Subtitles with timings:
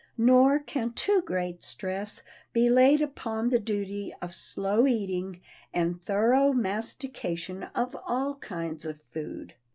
[0.17, 5.41] Nor can too great stress be laid upon the duty of slow eating
[5.75, 9.53] and thorough mastication of all kinds of food.